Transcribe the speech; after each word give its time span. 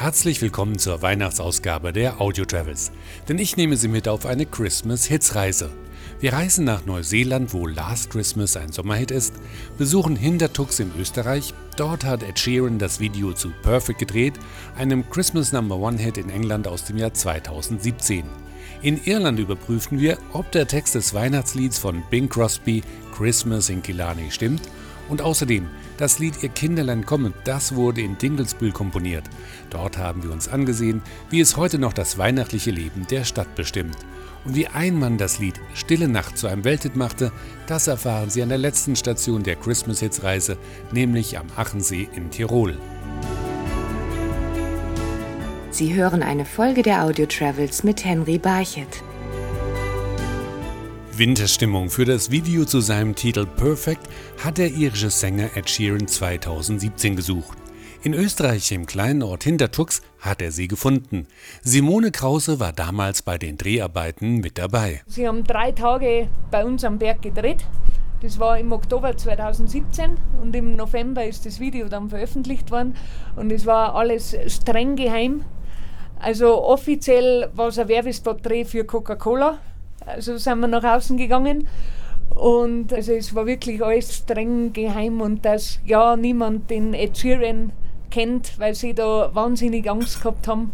Herzlich 0.00 0.40
willkommen 0.40 0.78
zur 0.78 1.02
Weihnachtsausgabe 1.02 1.92
der 1.92 2.20
Audio 2.20 2.44
Travels, 2.44 2.92
denn 3.28 3.36
ich 3.36 3.56
nehme 3.56 3.76
Sie 3.76 3.88
mit 3.88 4.06
auf 4.06 4.26
eine 4.26 4.46
Christmas 4.46 5.06
Hits 5.06 5.34
Reise. 5.34 5.70
Wir 6.20 6.34
reisen 6.34 6.64
nach 6.64 6.86
Neuseeland, 6.86 7.52
wo 7.52 7.66
Last 7.66 8.08
Christmas 8.10 8.56
ein 8.56 8.70
Sommerhit 8.70 9.10
ist, 9.10 9.34
besuchen 9.76 10.14
Hintertux 10.14 10.78
in 10.78 10.92
Österreich, 10.96 11.52
dort 11.76 12.04
hat 12.04 12.22
Ed 12.22 12.38
Sheeran 12.38 12.78
das 12.78 13.00
Video 13.00 13.32
zu 13.32 13.50
Perfect 13.64 13.98
gedreht, 13.98 14.34
einem 14.76 15.10
Christmas 15.10 15.50
Number 15.50 15.74
One 15.74 15.98
Hit 15.98 16.16
in 16.16 16.30
England 16.30 16.68
aus 16.68 16.84
dem 16.84 16.96
Jahr 16.96 17.12
2017. 17.12 18.22
In 18.82 19.02
Irland 19.02 19.40
überprüfen 19.40 19.98
wir, 19.98 20.16
ob 20.32 20.52
der 20.52 20.68
Text 20.68 20.94
des 20.94 21.12
Weihnachtslieds 21.12 21.76
von 21.76 22.04
Bing 22.08 22.28
Crosby 22.28 22.84
Christmas 23.16 23.68
in 23.68 23.82
Killarney 23.82 24.30
stimmt 24.30 24.62
und 25.08 25.22
außerdem 25.22 25.66
das 25.98 26.18
Lied 26.18 26.42
Ihr 26.42 26.48
Kinderlein 26.48 27.04
kommen, 27.04 27.34
das 27.44 27.74
wurde 27.74 28.00
in 28.00 28.16
Dinglesbühl 28.16 28.72
komponiert. 28.72 29.24
Dort 29.68 29.98
haben 29.98 30.22
wir 30.22 30.30
uns 30.32 30.48
angesehen, 30.48 31.02
wie 31.28 31.40
es 31.40 31.56
heute 31.56 31.78
noch 31.78 31.92
das 31.92 32.16
weihnachtliche 32.16 32.70
Leben 32.70 33.06
der 33.10 33.24
Stadt 33.24 33.54
bestimmt. 33.54 33.96
Und 34.44 34.54
wie 34.54 34.68
ein 34.68 34.98
Mann 34.98 35.18
das 35.18 35.40
Lied 35.40 35.60
Stille 35.74 36.08
Nacht 36.08 36.38
zu 36.38 36.46
einem 36.46 36.64
Welthit 36.64 36.96
machte, 36.96 37.32
das 37.66 37.88
erfahren 37.88 38.30
Sie 38.30 38.42
an 38.42 38.48
der 38.48 38.58
letzten 38.58 38.96
Station 38.96 39.42
der 39.42 39.56
Christmas 39.56 40.00
Hits 40.00 40.22
Reise, 40.22 40.56
nämlich 40.92 41.36
am 41.36 41.48
Achensee 41.56 42.08
in 42.14 42.30
Tirol. 42.30 42.78
Sie 45.70 45.94
hören 45.94 46.22
eine 46.22 46.44
Folge 46.44 46.82
der 46.82 47.04
Audio 47.04 47.26
Travels 47.26 47.84
mit 47.84 48.04
Henry 48.04 48.38
Barchet. 48.38 49.02
Winterstimmung 51.18 51.90
für 51.90 52.04
das 52.04 52.30
Video 52.30 52.64
zu 52.64 52.80
seinem 52.80 53.16
Titel 53.16 53.44
Perfect 53.44 54.08
hat 54.44 54.56
der 54.56 54.70
irische 54.70 55.10
Sänger 55.10 55.56
Ed 55.56 55.68
Sheeran 55.68 56.06
2017 56.06 57.16
gesucht. 57.16 57.58
In 58.04 58.14
Österreich 58.14 58.70
im 58.70 58.86
kleinen 58.86 59.24
Ort 59.24 59.42
Hintertux 59.42 60.00
hat 60.20 60.40
er 60.40 60.52
sie 60.52 60.68
gefunden. 60.68 61.26
Simone 61.62 62.12
Krause 62.12 62.60
war 62.60 62.72
damals 62.72 63.22
bei 63.22 63.36
den 63.36 63.58
Dreharbeiten 63.58 64.36
mit 64.36 64.58
dabei. 64.58 65.02
Sie 65.08 65.26
haben 65.26 65.42
drei 65.42 65.72
Tage 65.72 66.28
bei 66.52 66.64
uns 66.64 66.84
am 66.84 66.98
Berg 67.00 67.20
gedreht. 67.20 67.66
Das 68.22 68.38
war 68.38 68.56
im 68.56 68.70
Oktober 68.70 69.16
2017 69.16 70.16
und 70.40 70.54
im 70.54 70.76
November 70.76 71.24
ist 71.24 71.44
das 71.46 71.58
Video 71.58 71.88
dann 71.88 72.10
veröffentlicht 72.10 72.70
worden 72.70 72.94
und 73.34 73.50
es 73.50 73.66
war 73.66 73.96
alles 73.96 74.36
streng 74.46 74.94
geheim. 74.94 75.44
Also 76.20 76.62
offiziell 76.62 77.50
war 77.54 77.68
es 77.68 77.78
ein 77.78 77.88
Werbespot-Dreh 77.88 78.64
für 78.64 78.84
Coca-Cola 78.84 79.58
also 80.08 80.36
sind 80.36 80.60
wir 80.60 80.68
nach 80.68 80.84
außen 80.84 81.16
gegangen. 81.16 81.68
Und 82.30 82.92
also 82.92 83.12
es 83.12 83.34
war 83.34 83.46
wirklich 83.46 83.82
alles 83.82 84.14
streng 84.14 84.72
geheim 84.72 85.20
und 85.20 85.44
dass 85.44 85.80
ja 85.84 86.16
niemand 86.16 86.70
den 86.70 86.94
Ed 86.94 87.16
Sheeran 87.16 87.72
kennt, 88.10 88.58
weil 88.58 88.74
sie 88.74 88.94
da 88.94 89.30
wahnsinnig 89.34 89.90
Angst 89.90 90.22
gehabt 90.22 90.46
haben, 90.46 90.72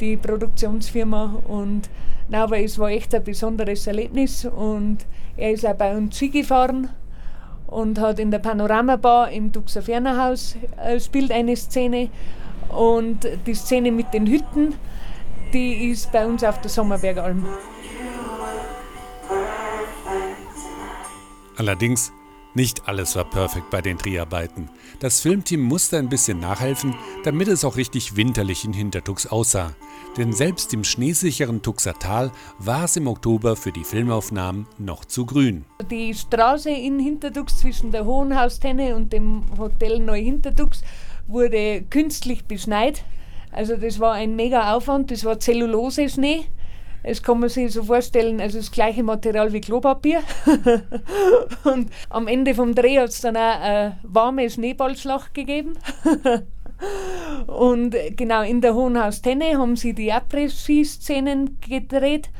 die 0.00 0.16
Produktionsfirma. 0.16 1.42
Und 1.46 1.90
na, 2.28 2.44
aber 2.44 2.58
es 2.60 2.78
war 2.78 2.90
echt 2.90 3.14
ein 3.14 3.24
besonderes 3.24 3.86
Erlebnis 3.86 4.44
und 4.44 4.98
er 5.36 5.52
ist 5.52 5.66
auch 5.66 5.74
bei 5.74 5.96
uns 5.96 6.16
Ski 6.16 6.28
gefahren 6.28 6.88
und 7.66 7.98
hat 7.98 8.18
in 8.18 8.30
der 8.30 8.38
Panoramabar 8.38 9.30
im 9.30 9.50
Duxer 9.50 9.82
Fernerhaus 9.82 10.56
äh, 10.82 11.00
spielt 11.00 11.32
eine 11.32 11.56
Szene 11.56 12.10
und 12.68 13.26
die 13.46 13.54
Szene 13.54 13.90
mit 13.90 14.12
den 14.14 14.26
Hütten, 14.26 14.74
die 15.52 15.90
ist 15.90 16.12
bei 16.12 16.26
uns 16.26 16.44
auf 16.44 16.60
der 16.60 16.70
Sommerbergalm. 16.70 17.46
Allerdings, 21.62 22.12
nicht 22.54 22.88
alles 22.88 23.14
war 23.14 23.22
perfekt 23.22 23.70
bei 23.70 23.80
den 23.80 23.96
Dreharbeiten. 23.96 24.68
Das 24.98 25.20
Filmteam 25.20 25.60
musste 25.60 25.96
ein 25.96 26.08
bisschen 26.08 26.40
nachhelfen, 26.40 26.96
damit 27.22 27.46
es 27.46 27.64
auch 27.64 27.76
richtig 27.76 28.16
winterlich 28.16 28.64
in 28.64 28.72
Hintertux 28.72 29.28
aussah. 29.28 29.70
Denn 30.16 30.32
selbst 30.32 30.74
im 30.74 30.82
schneesicheren 30.82 31.62
Tuxer 31.62 31.94
war 32.58 32.84
es 32.84 32.96
im 32.96 33.06
Oktober 33.06 33.54
für 33.54 33.70
die 33.70 33.84
Filmaufnahmen 33.84 34.66
noch 34.78 35.04
zu 35.04 35.24
grün. 35.24 35.64
Die 35.88 36.12
Straße 36.12 36.68
in 36.68 36.98
Hintertux 36.98 37.60
zwischen 37.60 37.92
der 37.92 38.06
Hohenhaustenne 38.06 38.96
und 38.96 39.12
dem 39.12 39.44
Hotel 39.56 40.00
Neu-Hintertux 40.00 40.82
wurde 41.28 41.82
künstlich 41.82 42.44
beschneit. 42.46 43.04
Also 43.52 43.76
das 43.76 44.00
war 44.00 44.14
ein 44.14 44.34
mega 44.34 44.74
Aufwand, 44.74 45.12
das 45.12 45.24
war 45.24 45.38
Zellulose-Schnee. 45.38 46.46
Das 47.02 47.22
kann 47.22 47.40
man 47.40 47.48
sich 47.48 47.72
so 47.72 47.82
vorstellen, 47.82 48.40
also 48.40 48.58
das 48.58 48.70
gleiche 48.70 49.02
Material 49.02 49.52
wie 49.52 49.60
Klopapier. 49.60 50.22
und 51.64 51.90
am 52.10 52.28
Ende 52.28 52.54
vom 52.54 52.74
Dreh 52.74 52.98
hat 52.98 53.10
es 53.10 53.20
dann 53.20 53.36
auch 53.36 53.60
eine 53.60 53.98
warme 54.02 54.48
Schneeballschlacht 54.48 55.34
gegeben. 55.34 55.74
und 57.46 57.96
genau 58.16 58.42
in 58.42 58.60
der 58.60 58.74
Hohenhaus-Tenne 58.74 59.58
haben 59.58 59.76
sie 59.76 59.94
die 59.94 60.12
Après-Ski-Szenen 60.12 61.58
gedreht. 61.60 62.30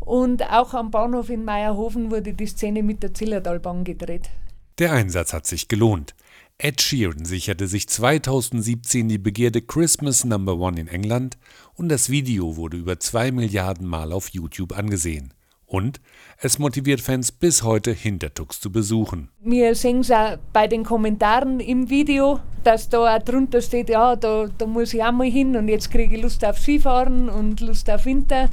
Und 0.00 0.42
auch 0.50 0.74
am 0.74 0.90
Bahnhof 0.90 1.30
in 1.30 1.44
Meierhofen 1.44 2.10
wurde 2.10 2.32
die 2.32 2.46
Szene 2.46 2.82
mit 2.82 3.02
der 3.02 3.14
Zillertalbahn 3.14 3.84
gedreht. 3.84 4.30
Der 4.78 4.92
Einsatz 4.92 5.32
hat 5.32 5.46
sich 5.46 5.68
gelohnt. 5.68 6.14
Ed 6.58 6.80
Sheeran 6.80 7.24
sicherte 7.24 7.66
sich 7.66 7.88
2017 7.88 9.08
die 9.08 9.18
Begierde 9.18 9.62
Christmas 9.62 10.24
Number 10.24 10.56
One 10.58 10.80
in 10.80 10.88
England 10.88 11.36
und 11.74 11.88
das 11.88 12.10
Video 12.10 12.56
wurde 12.56 12.76
über 12.76 12.98
zwei 13.00 13.30
Milliarden 13.30 13.86
Mal 13.86 14.12
auf 14.12 14.28
YouTube 14.30 14.76
angesehen. 14.76 15.32
Und 15.66 16.02
es 16.36 16.58
motiviert 16.58 17.00
Fans 17.00 17.32
bis 17.32 17.62
heute 17.62 17.92
Hintertux 17.92 18.60
zu 18.60 18.70
besuchen. 18.70 19.30
Wir 19.40 19.74
sehen 19.74 20.00
es 20.00 20.10
auch 20.10 20.36
bei 20.52 20.66
den 20.68 20.84
Kommentaren 20.84 21.60
im 21.60 21.88
Video, 21.88 22.40
dass 22.62 22.90
da 22.90 23.16
auch 23.16 23.22
drunter 23.22 23.62
steht, 23.62 23.88
ja, 23.88 24.14
da, 24.14 24.48
da 24.58 24.66
muss 24.66 24.92
ich 24.92 25.02
auch 25.02 25.12
mal 25.12 25.30
hin 25.30 25.56
und 25.56 25.68
jetzt 25.68 25.90
kriege 25.90 26.14
ich 26.14 26.22
Lust 26.22 26.44
auf 26.44 26.58
Skifahren 26.58 27.30
und 27.30 27.60
Lust 27.60 27.90
auf 27.90 28.04
Winter. 28.04 28.50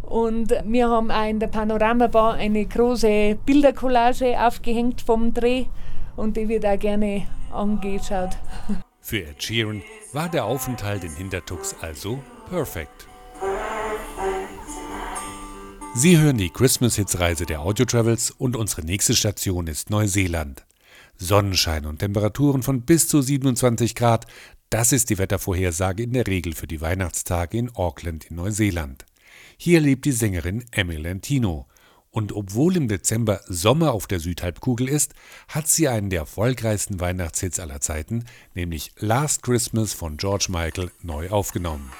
Und 0.00 0.54
wir 0.64 0.88
haben 0.88 1.10
auch 1.10 1.28
in 1.28 1.40
der 1.40 1.48
Panoramabar 1.48 2.34
eine 2.34 2.64
große 2.64 3.38
Bildercollage 3.44 4.40
aufgehängt 4.40 5.02
vom 5.02 5.34
Dreh 5.34 5.66
und 6.16 6.38
die 6.38 6.48
wird 6.48 6.64
auch 6.64 6.78
gerne 6.78 7.26
angeschaut. 7.52 8.30
Für 9.00 9.18
Ed 9.18 9.42
Sheeran 9.42 9.82
war 10.12 10.28
der 10.28 10.46
Aufenthalt 10.46 11.04
in 11.04 11.14
Hintertux 11.14 11.76
also 11.82 12.22
perfekt. 12.52 13.08
Sie 15.94 16.18
hören 16.18 16.36
die 16.36 16.50
Christmas-Hits-Reise 16.50 17.46
der 17.46 17.60
Audio 17.60 17.86
Travels 17.86 18.30
und 18.30 18.56
unsere 18.56 18.82
nächste 18.84 19.14
Station 19.14 19.68
ist 19.68 19.88
Neuseeland. 19.88 20.66
Sonnenschein 21.16 21.86
und 21.86 22.00
Temperaturen 22.00 22.62
von 22.62 22.82
bis 22.82 23.08
zu 23.08 23.22
27 23.22 23.94
Grad, 23.94 24.26
das 24.68 24.92
ist 24.92 25.08
die 25.08 25.16
Wettervorhersage 25.16 26.02
in 26.02 26.12
der 26.12 26.26
Regel 26.26 26.54
für 26.54 26.66
die 26.66 26.82
Weihnachtstage 26.82 27.56
in 27.56 27.74
Auckland 27.74 28.26
in 28.26 28.36
Neuseeland. 28.36 29.06
Hier 29.56 29.80
lebt 29.80 30.04
die 30.04 30.12
Sängerin 30.12 30.66
Emily 30.72 31.00
Lentino. 31.00 31.68
Und 32.10 32.32
obwohl 32.32 32.76
im 32.76 32.88
Dezember 32.88 33.40
Sommer 33.46 33.92
auf 33.92 34.06
der 34.06 34.20
Südhalbkugel 34.20 34.90
ist, 34.90 35.14
hat 35.48 35.68
sie 35.68 35.88
einen 35.88 36.10
der 36.10 36.20
erfolgreichsten 36.20 37.00
Weihnachtshits 37.00 37.58
aller 37.58 37.80
Zeiten, 37.80 38.26
nämlich 38.54 38.92
Last 38.98 39.42
Christmas 39.42 39.94
von 39.94 40.18
George 40.18 40.48
Michael, 40.50 40.90
neu 41.00 41.30
aufgenommen. 41.30 41.90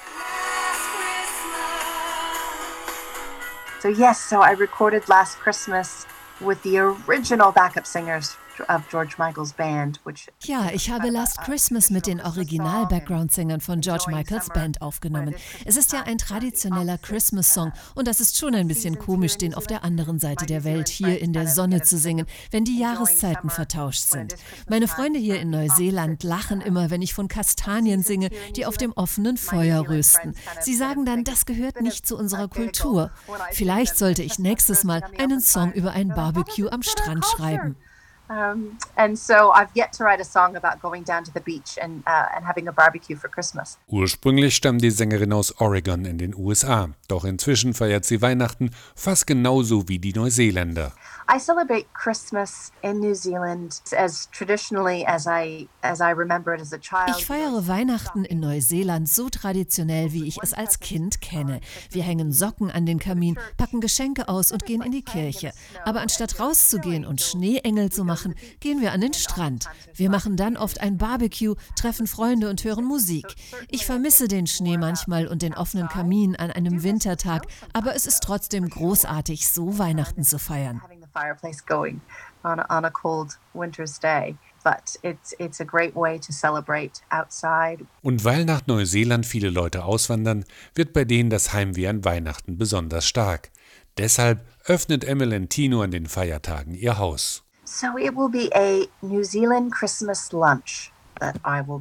So 3.83 3.89
yes, 3.89 4.17
so 4.17 4.41
I 4.41 4.51
recorded 4.51 5.09
Last 5.09 5.39
Christmas 5.39 6.05
with 6.39 6.63
the 6.63 6.77
original 6.77 7.51
backup 7.51 7.85
singers 7.85 8.37
ja, 10.43 10.69
ich 10.73 10.89
habe 10.89 11.09
Last 11.09 11.41
Christmas 11.41 11.89
mit 11.89 12.07
den 12.07 12.21
Original-Background-Sängern 12.21 13.61
von 13.61 13.81
George 13.81 14.05
Michaels 14.07 14.49
Band 14.49 14.81
aufgenommen. 14.81 15.35
Es 15.65 15.77
ist 15.77 15.91
ja 15.93 16.03
ein 16.03 16.17
traditioneller 16.17 16.97
Christmas-Song 16.97 17.71
und 17.95 18.07
das 18.07 18.19
ist 18.19 18.37
schon 18.37 18.55
ein 18.55 18.67
bisschen 18.67 18.99
komisch, 18.99 19.37
den 19.37 19.53
auf 19.53 19.67
der 19.67 19.83
anderen 19.83 20.19
Seite 20.19 20.45
der 20.45 20.63
Welt 20.63 20.89
hier 20.89 21.19
in 21.19 21.33
der 21.33 21.47
Sonne 21.47 21.81
zu 21.81 21.97
singen, 21.97 22.25
wenn 22.51 22.65
die 22.65 22.79
Jahreszeiten 22.79 23.49
vertauscht 23.49 24.03
sind. 24.03 24.35
Meine 24.69 24.87
Freunde 24.87 25.19
hier 25.19 25.39
in 25.39 25.49
Neuseeland 25.49 26.23
lachen 26.23 26.61
immer, 26.61 26.89
wenn 26.89 27.01
ich 27.01 27.13
von 27.13 27.27
Kastanien 27.27 28.03
singe, 28.03 28.29
die 28.55 28.65
auf 28.65 28.77
dem 28.77 28.93
offenen 28.93 29.37
Feuer 29.37 29.87
rösten. 29.89 30.35
Sie 30.61 30.75
sagen 30.75 31.05
dann, 31.05 31.23
das 31.23 31.45
gehört 31.45 31.81
nicht 31.81 32.05
zu 32.05 32.17
unserer 32.17 32.47
Kultur. 32.47 33.11
Vielleicht 33.51 33.97
sollte 33.97 34.23
ich 34.23 34.39
nächstes 34.39 34.83
Mal 34.83 35.01
einen 35.17 35.41
Song 35.41 35.71
über 35.71 35.91
ein 35.91 36.09
Barbecue 36.09 36.69
am 36.69 36.83
Strand 36.83 37.25
schreiben. 37.25 37.75
Um, 38.29 38.77
and 38.95 39.17
so 39.17 39.51
I've 39.51 39.71
yet 39.75 39.91
to 39.93 40.05
write 40.05 40.21
a 40.21 40.25
song 40.25 40.55
about 40.55 40.81
going 40.81 41.03
down 41.03 41.23
to 41.25 41.31
the 41.33 41.41
beach 41.41 41.77
and, 41.81 42.03
uh, 42.07 42.27
and 42.35 42.45
having 42.45 42.67
a 42.67 42.71
barbecue 42.71 43.17
for 43.17 43.29
Christmas. 43.29 43.77
Ursprünglich 43.87 44.55
stammt 44.55 44.81
die 44.81 44.91
Sängerin 44.91 45.33
aus 45.33 45.59
Oregon 45.59 46.05
in 46.05 46.17
den 46.17 46.33
USA, 46.35 46.89
doch 47.07 47.25
inzwischen 47.25 47.73
feiert 47.73 48.05
sie 48.05 48.21
Weihnachten 48.21 48.71
fast 48.95 49.27
genauso 49.27 49.87
wie 49.89 49.99
die 49.99 50.13
Neuseeländer. 50.13 50.93
I 51.27 51.39
celebrate 51.39 51.85
Christmas 51.93 52.71
in 52.81 52.99
New 52.99 53.13
Zealand 53.13 53.81
as 53.95 54.29
traditionally 54.31 55.05
as 55.05 55.27
I 55.27 55.67
as 55.81 55.99
I 55.99 56.11
remember 56.11 56.53
it 56.53 56.61
as 56.61 56.73
a 56.73 56.79
child. 56.79 57.15
Ich 57.17 57.25
feiere 57.25 57.67
Weihnachten 57.67 58.25
in 58.25 58.39
Neuseeland 58.39 59.07
so 59.09 59.29
traditionell, 59.29 60.13
wie 60.13 60.27
ich 60.27 60.37
es 60.41 60.53
als 60.53 60.79
Kind 60.79 61.21
kenne. 61.21 61.59
Wir 61.91 62.03
hängen 62.03 62.31
Socken 62.31 62.71
an 62.71 62.85
den 62.85 62.99
Kamin, 62.99 63.37
packen 63.57 63.81
Geschenke 63.81 64.27
aus 64.29 64.51
und 64.51 64.65
gehen 64.65 64.81
in 64.81 64.91
die 64.91 65.03
Kirche. 65.03 65.51
Aber 65.85 66.01
anstatt 66.01 66.39
rauszugehen 66.39 67.05
und 67.05 67.21
Schneeengel 67.21 67.91
zu 67.91 68.03
machen, 68.03 68.13
machen, 68.13 68.35
gehen 68.59 68.81
wir 68.81 68.91
an 68.91 69.01
den 69.01 69.13
Strand. 69.13 69.67
Wir 69.95 70.09
machen 70.09 70.37
dann 70.37 70.55
oft 70.55 70.81
ein 70.81 70.97
Barbecue, 70.97 71.55
treffen 71.75 72.07
Freunde 72.07 72.49
und 72.49 72.63
hören 72.63 72.85
Musik. 72.85 73.25
Ich 73.69 73.85
vermisse 73.85 74.27
den 74.27 74.47
Schnee 74.47 74.77
manchmal 74.77 75.27
und 75.27 75.41
den 75.41 75.55
offenen 75.55 75.87
Kamin 75.87 76.35
an 76.35 76.51
einem 76.51 76.83
Wintertag, 76.83 77.47
aber 77.73 77.95
es 77.95 78.05
ist 78.05 78.21
trotzdem 78.21 78.69
großartig, 78.69 79.49
so 79.49 79.79
Weihnachten 79.79 80.23
zu 80.23 80.37
feiern. 80.37 80.81
Und 88.01 88.23
weil 88.23 88.45
nach 88.45 88.65
Neuseeland 88.67 89.25
viele 89.25 89.49
Leute 89.49 89.83
auswandern, 89.83 90.45
wird 90.73 90.93
bei 90.93 91.05
denen 91.05 91.29
das 91.29 91.53
Heimweh 91.53 91.87
an 91.87 92.05
Weihnachten 92.05 92.57
besonders 92.57 93.05
stark. 93.05 93.51
Deshalb 93.97 94.45
öffnet 94.65 95.03
Emelentino 95.03 95.81
an 95.81 95.91
den 95.91 96.07
Feiertagen 96.07 96.73
ihr 96.73 96.97
Haus. 96.97 97.43
So 97.65 97.97
it 97.97 98.15
will 98.15 98.29
be 98.29 98.49
a 98.55 98.87
New 99.01 99.23
Zealand 99.23 99.71
Christmas 99.71 100.31
lunch. 100.31 100.92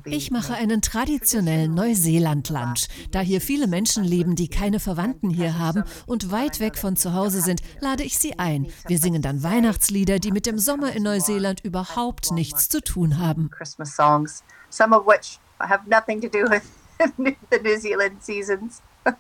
Ich 0.05 0.31
mache 0.31 0.55
einen 0.55 0.83
traditionellen 0.83 1.75
Neuseeland-Lunch. 1.75 2.89
Da 3.11 3.21
hier 3.21 3.41
viele 3.41 3.67
Menschen 3.67 4.05
leben, 4.05 4.37
die 4.37 4.49
keine 4.49 4.81
Verwandten 4.81 5.31
hier 5.31 5.59
haben 5.59 5.85
und 6.07 6.31
weit 6.31 6.61
weg 6.61 6.77
von 6.79 6.97
zu 6.97 7.15
Hause 7.15 7.41
sind, 7.41 7.61
lade 7.81 8.03
ich 8.03 8.19
sie 8.19 8.39
ein. 8.39 8.67
Wir 8.87 8.99
singen 8.99 9.23
dann 9.23 9.43
Weihnachtslieder, 9.43 10.19
die 10.19 10.33
mit 10.33 10.47
dem 10.47 10.59
Sommer 10.59 10.93
in 10.93 11.03
Neuseeland 11.03 11.61
überhaupt 11.65 12.33
nichts 12.33 12.69
zu 12.69 12.81
tun 12.83 13.19
haben. 13.19 13.51
Christmas 13.51 13.95
songs, 13.95 14.45
some 14.71 14.97
of 14.97 15.07
which 15.07 15.39
have 15.61 15.89
nothing 15.89 16.21
to 16.21 16.29
do 16.29 16.49
with 16.51 16.63
the 17.51 17.59
New 17.63 17.79
Zealand 17.79 18.23
seasons. 18.23 18.83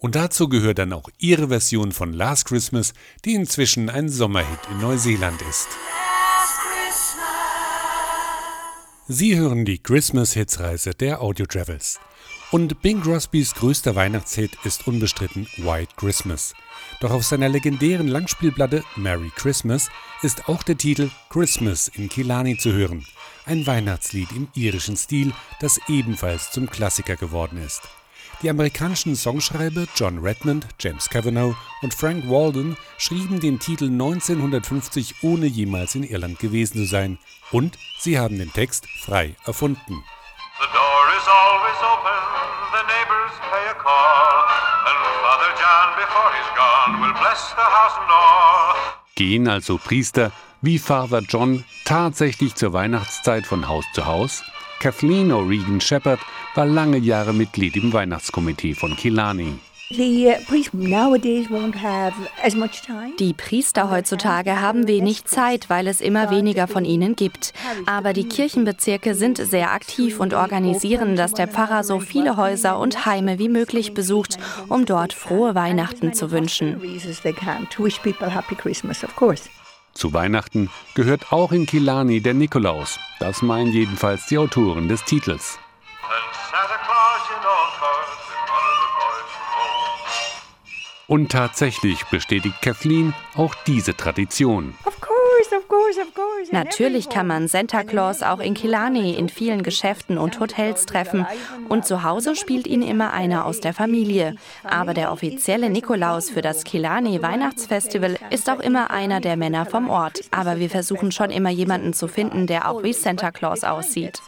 Und 0.00 0.14
dazu 0.14 0.48
gehört 0.48 0.78
dann 0.78 0.92
auch 0.92 1.08
ihre 1.18 1.48
Version 1.48 1.92
von 1.92 2.12
Last 2.12 2.46
Christmas, 2.46 2.94
die 3.24 3.34
inzwischen 3.34 3.90
ein 3.90 4.08
Sommerhit 4.08 4.60
in 4.70 4.80
Neuseeland 4.80 5.42
ist. 5.42 5.68
Sie 9.10 9.38
hören 9.38 9.64
die 9.64 9.78
Christmas-Hits-Reise 9.78 10.90
der 10.90 11.22
Audio 11.22 11.46
Travels. 11.46 11.98
Und 12.50 12.82
Bing 12.82 13.00
Crosbys 13.00 13.54
größter 13.54 13.94
Weihnachtshit 13.94 14.50
ist 14.64 14.86
unbestritten 14.86 15.46
White 15.56 15.94
Christmas. 15.96 16.52
Doch 17.00 17.12
auf 17.12 17.24
seiner 17.24 17.48
legendären 17.48 18.08
Langspielplatte 18.08 18.84
Merry 18.96 19.30
Christmas 19.34 19.88
ist 20.20 20.50
auch 20.50 20.62
der 20.62 20.76
Titel 20.76 21.08
Christmas 21.30 21.88
in 21.88 22.10
Kilani 22.10 22.58
zu 22.58 22.70
hören. 22.70 23.06
Ein 23.46 23.66
Weihnachtslied 23.66 24.30
im 24.32 24.48
irischen 24.54 24.98
Stil, 24.98 25.32
das 25.58 25.80
ebenfalls 25.88 26.50
zum 26.50 26.68
Klassiker 26.68 27.16
geworden 27.16 27.56
ist. 27.64 27.80
Die 28.42 28.50
amerikanischen 28.50 29.16
Songschreiber 29.16 29.86
John 29.96 30.18
Redmond, 30.18 30.68
James 30.78 31.08
Kavanagh 31.10 31.56
und 31.82 31.92
Frank 31.92 32.30
Walden 32.30 32.76
schrieben 32.96 33.40
den 33.40 33.58
Titel 33.58 33.86
1950 33.86 35.24
ohne 35.24 35.46
jemals 35.46 35.96
in 35.96 36.04
Irland 36.04 36.38
gewesen 36.38 36.74
zu 36.74 36.86
sein 36.86 37.18
und 37.50 37.76
sie 37.98 38.16
haben 38.16 38.38
den 38.38 38.52
Text 38.52 38.86
frei 39.04 39.34
erfunden. 39.44 40.04
The 40.60 40.66
door 40.72 41.08
is 41.16 41.26
always 41.26 41.78
open, 41.82 42.18
the 42.70 42.86
neighbors 42.86 43.32
pay 43.50 43.70
a 43.70 43.74
call, 43.74 44.46
and 44.86 44.98
Father 45.20 45.52
John 45.58 45.96
before 45.96 46.30
he's 46.38 46.54
gone 46.56 47.00
will 47.00 47.14
bless 47.20 47.50
the 47.50 47.62
house 47.62 47.98
and 48.00 48.08
all. 48.08 48.76
Gehen 49.16 49.48
also 49.48 49.78
Priester 49.78 50.30
wie 50.62 50.78
Father 50.78 51.22
John 51.28 51.64
tatsächlich 51.84 52.54
zur 52.54 52.72
Weihnachtszeit 52.72 53.46
von 53.46 53.66
Haus 53.66 53.84
zu 53.94 54.06
Haus? 54.06 54.44
Kathleen 54.80 55.32
O'Regan 55.32 55.80
Shepherd 55.80 56.20
war 56.54 56.64
lange 56.64 56.98
Jahre 56.98 57.32
Mitglied 57.32 57.74
im 57.76 57.92
Weihnachtskomitee 57.92 58.74
von 58.74 58.94
Killarney. 58.96 59.54
Die 63.18 63.32
Priester 63.32 63.90
heutzutage 63.90 64.60
haben 64.60 64.86
wenig 64.86 65.24
Zeit, 65.24 65.70
weil 65.70 65.86
es 65.86 66.00
immer 66.00 66.30
weniger 66.30 66.68
von 66.68 66.84
ihnen 66.84 67.16
gibt. 67.16 67.54
Aber 67.86 68.12
die 68.12 68.28
Kirchenbezirke 68.28 69.14
sind 69.14 69.38
sehr 69.38 69.72
aktiv 69.72 70.20
und 70.20 70.34
organisieren, 70.34 71.16
dass 71.16 71.32
der 71.32 71.48
Pfarrer 71.48 71.82
so 71.84 72.00
viele 72.00 72.36
Häuser 72.36 72.78
und 72.78 73.06
Heime 73.06 73.38
wie 73.38 73.48
möglich 73.48 73.94
besucht, 73.94 74.38
um 74.68 74.84
dort 74.84 75.14
frohe 75.14 75.54
Weihnachten 75.54 76.12
zu 76.12 76.30
wünschen. 76.30 76.80
Zu 79.98 80.12
Weihnachten 80.12 80.70
gehört 80.94 81.32
auch 81.32 81.50
in 81.50 81.66
Killarney 81.66 82.20
der 82.20 82.32
Nikolaus. 82.32 83.00
Das 83.18 83.42
meinen 83.42 83.72
jedenfalls 83.72 84.26
die 84.26 84.38
Autoren 84.38 84.86
des 84.86 85.02
Titels. 85.02 85.58
Und 91.08 91.32
tatsächlich 91.32 92.04
bestätigt 92.04 92.62
Kathleen 92.62 93.12
auch 93.34 93.56
diese 93.66 93.96
Tradition. 93.96 94.74
Natürlich 96.50 97.08
kann 97.08 97.26
man 97.26 97.48
Santa 97.48 97.84
Claus 97.84 98.22
auch 98.22 98.40
in 98.40 98.54
Killarney 98.54 99.14
in 99.14 99.28
vielen 99.28 99.62
Geschäften 99.62 100.18
und 100.18 100.40
Hotels 100.40 100.86
treffen 100.86 101.26
und 101.68 101.86
zu 101.86 102.02
Hause 102.02 102.36
spielt 102.36 102.66
ihn 102.66 102.82
immer 102.82 103.12
einer 103.12 103.44
aus 103.44 103.60
der 103.60 103.74
Familie. 103.74 104.34
Aber 104.64 104.94
der 104.94 105.12
offizielle 105.12 105.70
Nikolaus 105.70 106.30
für 106.30 106.42
das 106.42 106.64
Killarney 106.64 107.22
Weihnachtsfestival 107.22 108.18
ist 108.30 108.48
auch 108.50 108.60
immer 108.60 108.90
einer 108.90 109.20
der 109.20 109.36
Männer 109.36 109.66
vom 109.66 109.90
Ort. 109.90 110.20
Aber 110.30 110.58
wir 110.58 110.70
versuchen 110.70 111.12
schon 111.12 111.30
immer 111.30 111.50
jemanden 111.50 111.92
zu 111.92 112.08
finden, 112.08 112.46
der 112.46 112.68
auch 112.68 112.82
wie 112.82 112.92
Santa 112.92 113.30
Claus 113.30 113.64
aussieht. 113.64 114.20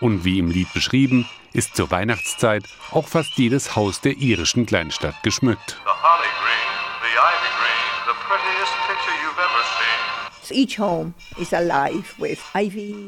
Und 0.00 0.24
wie 0.24 0.38
im 0.38 0.50
Lied 0.50 0.72
beschrieben, 0.72 1.28
ist 1.52 1.76
zur 1.76 1.90
Weihnachtszeit 1.90 2.64
auch 2.92 3.08
fast 3.08 3.36
jedes 3.36 3.76
Haus 3.76 4.00
der 4.00 4.16
irischen 4.16 4.66
Kleinstadt 4.66 5.22
geschmückt. 5.22 5.80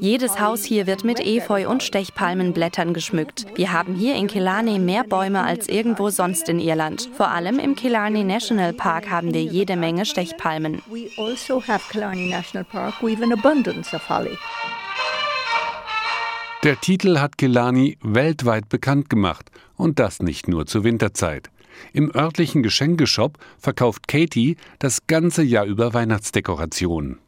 Jedes 0.01 0.41
Haus 0.41 0.65
hier 0.65 0.87
wird 0.87 1.05
mit 1.05 1.21
Efeu 1.21 1.69
und 1.69 1.83
Stechpalmenblättern 1.83 2.93
geschmückt. 2.93 3.47
Wir 3.55 3.73
haben 3.73 3.95
hier 3.95 4.17
in 4.17 4.27
Killarney 4.27 4.79
mehr 4.79 5.05
Bäume 5.05 5.43
als 5.43 5.69
irgendwo 5.69 6.11
sonst 6.11 6.49
in 6.49 6.59
Irland. 6.59 7.09
Vor 7.17 7.29
allem 7.29 7.59
im 7.59 7.77
Killarney 7.77 8.25
National 8.25 8.73
Park 8.73 9.11
haben 9.11 9.33
wir 9.33 9.43
jede 9.43 9.77
Menge 9.77 10.07
Stechpalmen. 10.07 10.83
Also 11.17 11.63
Der 16.65 16.81
Titel 16.81 17.19
hat 17.19 17.39
Killarney 17.39 17.99
weltweit 18.03 18.69
bekannt 18.69 19.11
gemacht 19.11 19.51
und 19.77 19.99
das 19.99 20.21
nicht 20.21 20.47
nur 20.47 20.67
zur 20.67 20.85
Winterzeit. 20.85 21.51
Im 21.93 22.15
örtlichen 22.15 22.63
Geschenkeshop 22.63 23.39
verkauft 23.59 24.09
Katie 24.09 24.57
das 24.79 25.07
ganze 25.07 25.43
Jahr 25.43 25.65
über 25.65 25.95
Weihnachtsdekorationen. 25.95 27.22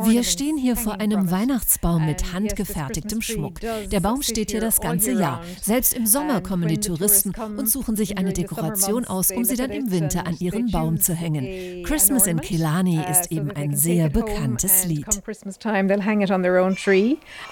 Wir 0.00 0.22
stehen 0.22 0.56
hier 0.58 0.76
vor 0.76 1.00
einem 1.00 1.30
Weihnachtsbaum 1.30 2.06
mit 2.06 2.32
handgefertigtem 2.32 3.22
Schmuck. 3.22 3.60
Der 3.60 4.00
Baum 4.00 4.22
steht 4.22 4.50
hier 4.50 4.60
das 4.60 4.80
ganze 4.80 5.12
Jahr. 5.12 5.42
Selbst 5.62 5.94
im 5.94 6.06
Sommer 6.06 6.42
kommen 6.42 6.68
die 6.68 6.80
Touristen 6.80 7.32
und 7.56 7.68
suchen 7.68 7.96
sich 7.96 8.18
eine 8.18 8.32
Dekoration 8.32 9.04
aus, 9.04 9.30
um 9.30 9.44
sie 9.44 9.56
dann 9.56 9.70
im 9.70 9.90
Winter 9.90 10.26
an 10.26 10.36
ihren 10.38 10.70
Baum 10.70 11.00
zu 11.00 11.14
hängen. 11.14 11.82
Christmas 11.84 12.26
in 12.26 12.40
Killarney 12.40 12.98
uh, 12.98 13.10
ist 13.10 13.32
eben 13.32 13.50
ein 13.50 13.74
sehr 13.74 14.08
bekanntes 14.08 14.84
Lied. 14.86 15.06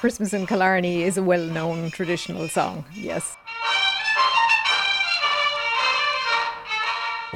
Christmas 0.01 0.33
in 0.33 0.47
Killarney 0.47 1.03
is 1.03 1.19
a 1.19 1.27
well-known 1.27 1.91
traditional 1.91 2.49
song. 2.49 2.85
Yes. 2.95 3.37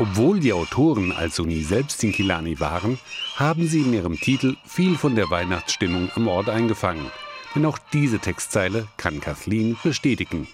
Obwohl 0.01 0.41
die 0.41 0.55
Autoren 0.55 1.13
also 1.13 1.43
nie 1.43 1.63
selbst 1.63 2.03
in 2.03 2.13
Kilani 2.13 2.59
waren, 2.59 2.99
haben 3.37 3.69
sie 3.69 3.83
in 3.83 3.93
ihrem 3.93 4.19
Titel 4.19 4.57
viel 4.65 4.97
von 4.97 5.15
der 5.15 5.29
Weihnachtsstimmung 5.29 6.11
am 6.15 6.27
Ort 6.27 6.49
eingefangen. 6.49 7.11
Denn 7.55 7.67
auch 7.67 7.77
diese 7.93 8.19
Textzeile 8.19 8.89
kann 8.97 9.21
Kathleen 9.21 9.77
bestätigen. 9.83 10.49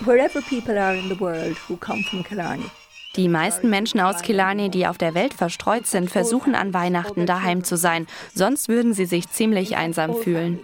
Wherever 0.00 0.42
people 0.42 0.76
are 0.76 0.96
in 0.96 1.08
the 1.08 1.20
world 1.20 1.56
who 1.68 1.76
come 1.76 2.02
from 2.02 2.24
Killarney, 2.24 2.68
die 3.16 3.28
meisten 3.28 3.70
Menschen 3.70 4.00
aus 4.00 4.22
Killarney, 4.22 4.70
die 4.70 4.86
auf 4.86 4.98
der 4.98 5.14
Welt 5.14 5.34
verstreut 5.34 5.86
sind, 5.86 6.10
versuchen 6.10 6.54
an 6.54 6.74
Weihnachten 6.74 7.26
daheim 7.26 7.64
zu 7.64 7.76
sein. 7.76 8.06
Sonst 8.34 8.68
würden 8.68 8.92
sie 8.92 9.06
sich 9.06 9.28
ziemlich 9.28 9.76
einsam 9.76 10.14
fühlen. 10.14 10.60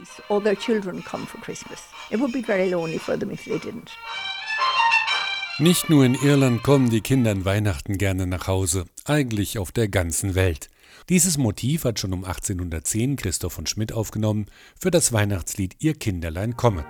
Nicht 5.58 5.90
nur 5.90 6.04
in 6.04 6.14
Irland 6.14 6.62
kommen 6.62 6.90
die 6.90 7.02
Kinder 7.02 7.30
an 7.30 7.44
Weihnachten 7.44 7.98
gerne 7.98 8.26
nach 8.26 8.46
Hause, 8.46 8.86
eigentlich 9.04 9.58
auf 9.58 9.70
der 9.70 9.88
ganzen 9.88 10.34
Welt. 10.34 10.68
Dieses 11.08 11.38
Motiv 11.38 11.84
hat 11.84 11.98
schon 11.98 12.12
um 12.12 12.24
1810 12.24 13.16
Christoph 13.16 13.52
von 13.52 13.66
Schmidt 13.66 13.92
aufgenommen 13.92 14.46
für 14.78 14.90
das 14.90 15.12
Weihnachtslied 15.12 15.76
Ihr 15.78 15.94
Kinderlein 15.94 16.56
kommet. 16.56 16.86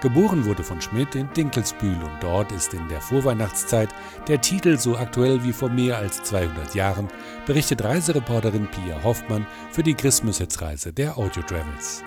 Geboren 0.00 0.46
wurde 0.46 0.62
von 0.62 0.80
Schmidt 0.80 1.14
in 1.14 1.30
Dinkelsbühl 1.34 2.02
und 2.02 2.22
dort 2.22 2.52
ist 2.52 2.72
in 2.72 2.88
der 2.88 3.02
Vorweihnachtszeit 3.02 3.90
der 4.28 4.40
Titel 4.40 4.78
so 4.78 4.96
aktuell 4.96 5.44
wie 5.44 5.52
vor 5.52 5.68
mehr 5.68 5.98
als 5.98 6.22
200 6.22 6.74
Jahren, 6.74 7.08
berichtet 7.44 7.84
Reisereporterin 7.84 8.66
Pia 8.68 9.02
Hoffmann 9.02 9.46
für 9.70 9.82
die 9.82 9.94
Christmas-Hits-Reise 9.94 10.94
der 10.94 11.18
Audio 11.18 11.42
Travels. 11.42 12.02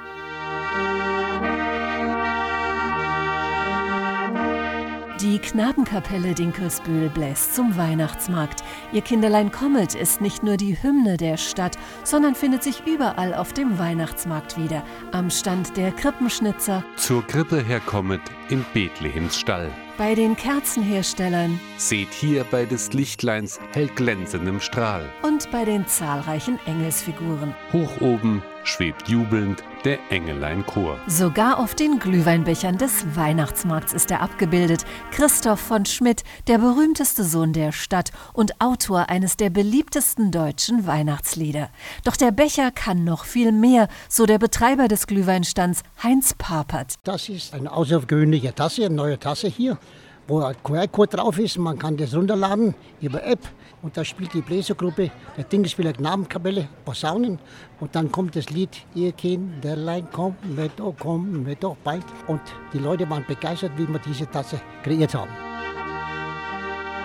Die 5.22 5.38
Knabenkapelle 5.38 6.34
Dinkelsbühl 6.34 7.08
bläst 7.08 7.54
zum 7.54 7.78
Weihnachtsmarkt. 7.78 8.64
Ihr 8.92 9.02
Kinderlein 9.02 9.52
Kommet 9.52 9.94
ist 9.94 10.22
nicht 10.22 10.42
nur 10.42 10.58
die 10.58 10.82
Hymne 10.82 11.18
der 11.18 11.38
Stadt, 11.38 11.78
sondern 12.04 12.34
findet 12.34 12.64
sich 12.64 12.88
überall 12.88 13.36
auf 13.36 13.54
dem 13.54 13.78
Weihnachtsmarkt 13.78 14.58
wieder. 14.58 14.84
Am 15.12 15.30
Stand 15.30 15.78
der 15.78 15.92
Krippenschnitzer, 15.92 16.84
Zur 16.96 17.26
Krippe 17.28 17.62
her 17.64 17.80
Kommet 17.80 18.22
in 18.50 18.66
Bethlehems 18.74 19.38
Stall. 19.38 19.70
bei 20.00 20.16
den 20.16 20.36
Kerzenherstellern 20.36 21.60
Seht 21.84 22.14
hier 22.14 22.46
bei 22.46 22.66
des 22.66 22.94
Lichtleins 22.94 23.60
hell 23.74 23.90
glänzendem 23.94 24.62
Strahl. 24.62 25.12
und 25.22 25.52
bei 25.52 25.66
den 25.66 25.86
zahlreichen 25.86 26.58
Engelsfiguren. 26.66 27.54
Hoch 27.74 28.00
oben 28.00 28.42
schwebt 28.64 29.10
jubelnd 29.10 29.66
der 29.84 30.00
Engeleinchor. 30.10 30.98
Sogar 31.08 31.60
auf 31.60 31.76
den 31.76 32.00
Glühweinbechern 32.00 32.78
des 32.78 33.18
Weihnachtsmarkts 33.18 33.92
ist 33.92 34.12
er 34.12 34.22
abgebildet. 34.22 34.86
Christoph 35.12 35.60
von 35.60 35.86
Schmidt, 35.86 36.24
der 36.48 36.60
berühmteste 36.60 37.26
Sohn 37.26 37.52
der 37.52 37.74
Stadt 37.74 38.12
und 38.32 38.62
Autor 38.62 39.10
eines 39.10 39.36
der 39.36 39.50
beliebtesten 39.50 40.32
deutschen 40.32 40.88
Weihnachtslieder. 40.88 41.70
Doch 42.06 42.16
der 42.16 42.32
Becher 42.32 42.72
kann 42.72 43.04
noch 43.04 43.26
viel 43.26 43.52
mehr, 43.52 43.90
so 44.08 44.26
der 44.26 44.40
Betreiber 44.40 44.88
des 44.88 45.06
Glühweinstands 45.06 45.84
Heinz 46.02 46.34
Papert. 46.38 46.94
Das 47.04 47.28
ist 47.28 47.54
eine 47.54 47.74
außergewöhnliche 47.74 48.56
Tasse, 48.56 48.86
eine 48.86 48.96
neue 48.96 49.20
Tasse 49.20 49.50
hier, 49.50 49.78
wo 50.28 50.42
ein 50.42 50.56
QR-Code 50.64 51.18
drauf 51.18 51.40
ist. 51.40 51.58
Man 51.58 51.78
kann 51.78 51.98
das 51.98 52.16
runterladen 52.16 52.76
über 53.02 53.24
App 53.24 53.40
und 53.82 53.98
da 53.98 54.06
spielt 54.06 54.34
die 54.34 54.42
Bläsergruppe 54.42 55.12
der 55.38 55.44
Dingelspieler 55.44 55.94
Knabenkapelle 55.94 56.68
Posaunen 56.86 57.40
und 57.80 57.96
dann 57.96 58.12
kommt 58.12 58.36
das 58.36 58.50
Lied 58.50 58.86
Ihr 58.96 59.12
Kinderlein 59.12 60.10
kommt 60.12 60.56
mit, 60.56 60.80
oh 60.80 60.96
komm 60.98 61.44
mit 61.44 61.64
doch 61.64 61.76
bald 61.84 62.06
und 62.28 62.42
die 62.74 62.80
Leute 62.80 63.10
waren 63.10 63.26
begeistert, 63.28 63.72
wie 63.78 63.88
wir 63.88 64.00
diese 64.00 64.30
Tasse 64.30 64.60
kreiert 64.84 65.14
haben. 65.14 65.32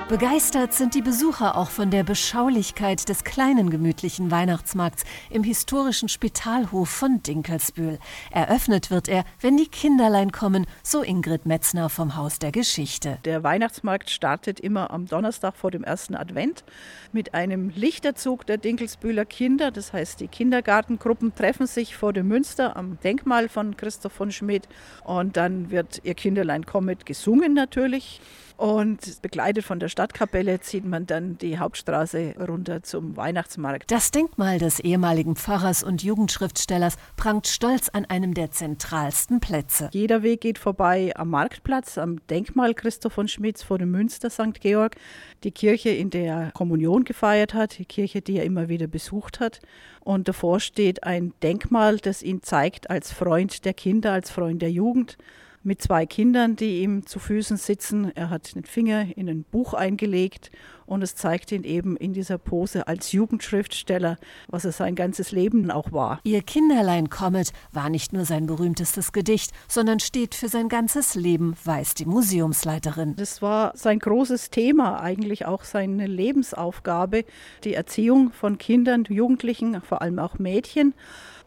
Begeistert 0.08 0.72
sind 0.72 0.94
die 0.94 1.02
Besucher 1.02 1.54
auch 1.54 1.68
von 1.68 1.90
der 1.90 2.02
Beschaulichkeit 2.02 3.10
des 3.10 3.24
kleinen 3.24 3.68
gemütlichen 3.68 4.30
Weihnachtsmarkts 4.30 5.04
im 5.28 5.44
historischen 5.44 6.08
Spitalhof 6.08 6.88
von 6.88 7.22
Dinkelsbühl. 7.22 7.98
Eröffnet 8.30 8.90
wird 8.90 9.08
er, 9.08 9.24
wenn 9.42 9.58
die 9.58 9.68
Kinderlein 9.68 10.32
kommen, 10.32 10.64
so 10.82 11.02
Ingrid 11.02 11.44
Metzner 11.44 11.90
vom 11.90 12.16
Haus 12.16 12.38
der 12.38 12.52
Geschichte. 12.52 13.18
Der 13.26 13.42
Weihnachtsmarkt 13.42 14.08
startet 14.08 14.60
immer 14.60 14.90
am 14.92 15.04
Donnerstag 15.04 15.54
vor 15.54 15.70
dem 15.70 15.84
ersten 15.84 16.14
Advent 16.14 16.64
mit 17.12 17.34
einem 17.34 17.68
Lichterzug 17.68 18.46
der 18.46 18.56
Dinkelsbühler 18.56 19.26
Kinder. 19.26 19.70
Das 19.70 19.92
heißt, 19.92 20.20
die 20.20 20.28
Kindergartengruppen 20.28 21.34
treffen 21.34 21.66
sich 21.66 21.96
vor 21.96 22.14
dem 22.14 22.28
Münster 22.28 22.78
am 22.78 22.98
Denkmal 23.00 23.50
von 23.50 23.76
Christoph 23.76 24.14
von 24.14 24.32
Schmidt 24.32 24.68
und 25.04 25.36
dann 25.36 25.70
wird 25.70 26.00
ihr 26.04 26.14
Kinderlein 26.14 26.64
kommet 26.64 27.04
gesungen 27.04 27.52
natürlich. 27.52 28.22
Und 28.58 29.22
begleitet 29.22 29.64
von 29.64 29.78
der 29.78 29.88
Stadtkapelle 29.88 30.58
zieht 30.58 30.84
man 30.84 31.06
dann 31.06 31.38
die 31.38 31.60
Hauptstraße 31.60 32.34
runter 32.40 32.82
zum 32.82 33.16
Weihnachtsmarkt. 33.16 33.88
Das 33.92 34.10
Denkmal 34.10 34.58
des 34.58 34.80
ehemaligen 34.80 35.36
Pfarrers 35.36 35.84
und 35.84 36.02
Jugendschriftstellers 36.02 36.96
prangt 37.16 37.46
stolz 37.46 37.88
an 37.88 38.04
einem 38.06 38.34
der 38.34 38.50
zentralsten 38.50 39.38
Plätze. 39.38 39.90
Jeder 39.92 40.24
Weg 40.24 40.40
geht 40.40 40.58
vorbei 40.58 41.12
am 41.14 41.30
Marktplatz, 41.30 41.98
am 41.98 42.18
Denkmal 42.26 42.74
Christoph 42.74 43.12
von 43.12 43.28
Schmitz 43.28 43.62
vor 43.62 43.78
dem 43.78 43.92
Münster 43.92 44.28
St. 44.28 44.60
Georg, 44.60 44.96
die 45.44 45.52
Kirche, 45.52 45.90
in 45.90 46.10
der 46.10 46.34
er 46.34 46.50
Kommunion 46.50 47.04
gefeiert 47.04 47.54
hat, 47.54 47.78
die 47.78 47.84
Kirche, 47.84 48.22
die 48.22 48.38
er 48.38 48.44
immer 48.44 48.68
wieder 48.68 48.88
besucht 48.88 49.38
hat. 49.38 49.60
Und 50.00 50.26
davor 50.26 50.58
steht 50.58 51.04
ein 51.04 51.32
Denkmal, 51.44 51.98
das 51.98 52.24
ihn 52.24 52.42
zeigt 52.42 52.90
als 52.90 53.12
Freund 53.12 53.64
der 53.64 53.74
Kinder, 53.74 54.12
als 54.12 54.32
Freund 54.32 54.62
der 54.62 54.72
Jugend 54.72 55.16
mit 55.62 55.82
zwei 55.82 56.06
Kindern, 56.06 56.56
die 56.56 56.82
ihm 56.82 57.06
zu 57.06 57.18
Füßen 57.18 57.56
sitzen. 57.56 58.12
Er 58.14 58.30
hat 58.30 58.54
den 58.54 58.64
Finger 58.64 59.06
in 59.16 59.28
ein 59.28 59.44
Buch 59.44 59.74
eingelegt 59.74 60.50
und 60.88 61.02
es 61.02 61.14
zeigt 61.14 61.52
ihn 61.52 61.64
eben 61.64 61.96
in 61.96 62.14
dieser 62.14 62.38
Pose 62.38 62.88
als 62.88 63.12
Jugendschriftsteller, 63.12 64.16
was 64.48 64.64
er 64.64 64.72
sein 64.72 64.94
ganzes 64.94 65.32
Leben 65.32 65.70
auch 65.70 65.92
war. 65.92 66.20
Ihr 66.24 66.42
Kinderlein 66.42 67.10
Comet 67.10 67.52
war 67.72 67.90
nicht 67.90 68.12
nur 68.12 68.24
sein 68.24 68.46
berühmtestes 68.46 69.12
Gedicht, 69.12 69.52
sondern 69.68 70.00
steht 70.00 70.34
für 70.34 70.48
sein 70.48 70.68
ganzes 70.68 71.14
Leben, 71.14 71.54
weiß 71.64 71.94
die 71.94 72.06
Museumsleiterin. 72.06 73.16
Das 73.16 73.42
war 73.42 73.72
sein 73.76 73.98
großes 73.98 74.50
Thema, 74.50 75.00
eigentlich 75.00 75.44
auch 75.44 75.64
seine 75.64 76.06
Lebensaufgabe, 76.06 77.24
die 77.64 77.74
Erziehung 77.74 78.32
von 78.32 78.56
Kindern, 78.58 79.04
Jugendlichen, 79.08 79.82
vor 79.82 80.00
allem 80.00 80.18
auch 80.18 80.38
Mädchen. 80.38 80.94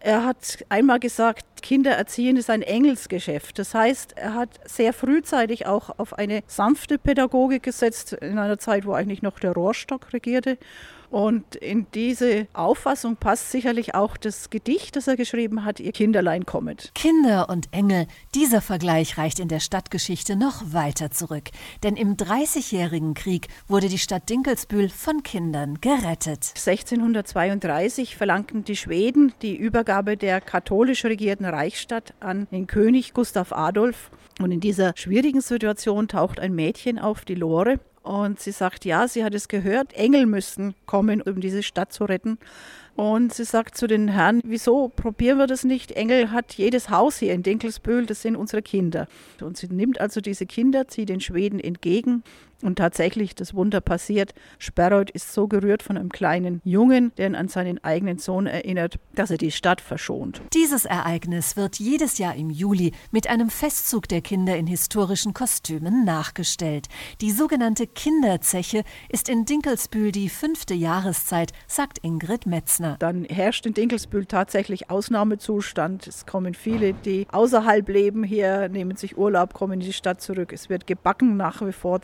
Er 0.04 0.26
hat 0.26 0.66
einmal 0.70 1.00
gesagt, 1.00 1.46
Kinder 1.62 1.92
erziehen 1.92 2.38
ist 2.38 2.50
ein 2.50 2.62
Engelsgeschäft. 2.62 3.60
Das 3.60 3.74
heißt, 3.74 4.18
er 4.18 4.36
hat 4.36 4.60
sehr 4.66 4.94
frühzeitig 4.94 5.66
auch 5.66 5.98
auf 5.98 6.18
eine 6.18 6.44
sanfte 6.48 6.98
Pädagogik 6.98 7.64
gesetzt, 7.64 8.14
in 8.14 8.38
einer 8.38 8.60
Zeit, 8.60 8.86
wo 8.86 8.94
eigentlich 8.94 9.22
noch 9.22 9.40
der 9.40 9.54
Rohrstock 9.54 10.14
regierte. 10.14 10.58
Und 11.12 11.58
in 11.58 11.88
diese 11.94 12.48
Auffassung 12.54 13.18
passt 13.18 13.52
sicherlich 13.52 13.94
auch 13.96 14.16
das 14.16 14.50
Gedicht, 14.50 14.96
das 14.96 15.10
er 15.10 15.18
geschrieben 15.18 15.66
hat, 15.66 15.82
Ihr 15.82 15.92
Kinderlein 15.92 16.46
kommet. 16.46 16.92
Kinder 16.96 17.50
und 17.50 17.68
Engel, 17.74 18.08
dieser 18.34 18.62
Vergleich 18.62 19.18
reicht 19.18 19.42
in 19.42 19.50
der 19.50 19.60
Stadtgeschichte 19.60 20.38
noch 20.38 20.72
weiter 20.72 21.12
zurück. 21.12 21.50
Denn 21.84 21.98
im 21.98 22.16
Dreißigjährigen 22.16 23.14
Krieg 23.14 23.50
wurde 23.68 23.90
die 23.90 23.98
Stadt 23.98 24.30
Dinkelsbühl 24.30 24.88
von 24.88 25.22
Kindern 25.22 25.82
gerettet. 25.82 26.54
1632 26.56 28.16
verlangten 28.16 28.64
die 28.64 28.78
Schweden 28.78 29.34
die 29.42 29.58
Übergabe 29.58 30.16
der 30.16 30.40
katholisch 30.40 31.04
regierten 31.04 31.44
Reichsstadt 31.52 32.14
an 32.20 32.48
den 32.52 32.68
König 32.68 33.14
Gustav 33.14 33.52
Adolf. 33.52 34.10
Und 34.40 34.52
in 34.52 34.60
dieser 34.60 34.94
schwierigen 34.96 35.42
Situation 35.42 36.08
taucht 36.08 36.40
ein 36.40 36.56
Mädchen 36.56 36.98
auf, 36.98 37.26
die 37.26 37.36
Lore. 37.36 37.80
Und 38.04 38.40
sie 38.40 38.52
sagt, 38.52 38.84
ja, 38.86 39.08
sie 39.08 39.24
hat 39.24 39.36
es 39.36 39.48
gehört, 39.48 39.94
Engel 39.94 40.26
müssten 40.26 40.74
kommen, 40.88 41.22
um 41.22 41.40
diese 41.40 41.62
Stadt 41.62 41.94
zu 41.94 42.06
retten. 42.06 42.40
Und 42.96 43.34
sie 43.34 43.46
sagt 43.46 43.78
zu 43.78 43.88
den 43.88 44.08
Herren, 44.08 44.42
wieso 44.44 44.90
probieren 44.90 45.38
wir 45.38 45.48
das 45.48 45.64
nicht? 45.64 45.92
Engel 45.92 46.32
hat 46.32 46.54
jedes 46.54 46.90
Haus 46.90 47.18
hier 47.18 47.34
in 47.34 47.44
Dinkelsbühl, 47.44 48.06
das 48.06 48.22
sind 48.22 48.36
unsere 48.36 48.62
Kinder. 48.62 49.08
Und 49.40 49.58
sie 49.58 49.68
nimmt 49.68 50.02
also 50.02 50.20
diese 50.20 50.46
Kinder, 50.46 50.88
zieht 50.88 51.10
den 51.10 51.22
Schweden 51.22 51.60
entgegen. 51.60 52.24
Und 52.64 52.78
tatsächlich, 52.78 53.36
das 53.36 53.54
Wunder 53.54 53.82
passiert. 53.82 54.34
Sperrold 54.60 55.10
ist 55.10 55.34
so 55.34 55.48
gerührt 55.48 55.84
von 55.84 55.98
einem 55.98 56.10
kleinen 56.10 56.62
Jungen, 56.64 57.12
der 57.18 57.28
ihn 57.28 57.36
an 57.36 57.48
seinen 57.48 57.84
eigenen 57.84 58.18
Sohn 58.18 58.48
erinnert, 58.48 59.00
dass 59.16 59.32
er 59.32 59.38
die 59.38 59.52
Stadt 59.52 59.82
verschont. 59.82 60.42
Dieses 60.54 60.86
Ereignis 60.86 61.58
wird 61.58 61.80
jedes 61.80 62.18
Jahr 62.18 62.36
im 62.36 62.50
Juli 62.50 62.94
mit 63.12 63.28
einem 63.30 63.50
Festzug 63.50 64.08
der 64.08 64.22
Kinder 64.22 64.56
in 64.58 64.68
historischen 64.68 65.34
Kostümen 65.34 66.06
nachgestellt. 66.06 66.88
Die 67.22 67.32
sogenannte 67.32 67.88
Kinderzeche 67.88 68.84
ist 69.10 69.30
in 69.30 69.46
Dinkelsbühl 69.46 70.12
die 70.12 70.30
fünfte 70.30 70.74
Jahreszeit, 70.74 71.52
sagt 71.68 72.00
Ingrid 72.04 72.46
Metzner. 72.46 72.98
Dann 73.00 73.26
herrscht 73.26 73.66
in 73.66 73.74
Dinkelsbühl 73.74 74.26
tatsächlich 74.26 74.90
Ausnahmezustand. 74.90 76.08
Es 76.08 76.26
kommen 76.26 76.54
viele, 76.54 76.94
die 76.94 77.28
außerhalb 77.32 77.88
leben 77.90 78.24
hier, 78.24 78.70
nehmen 78.70 78.96
sich 78.96 79.18
Urlaub, 79.18 79.54
kommen 79.54 79.74
in 79.74 79.80
die 79.80 79.94
Stadt 79.94 80.22
zurück. 80.22 80.54
Es 80.54 80.70
wird 80.70 80.88
gebacken 80.88 81.38
nach 81.38 81.66
wie 81.66 81.72
vor 81.72 82.00